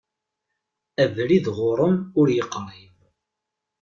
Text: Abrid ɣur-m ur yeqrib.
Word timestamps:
Abrid 1.03 1.45
ɣur-m 1.57 1.95
ur 2.19 2.27
yeqrib. 2.35 2.95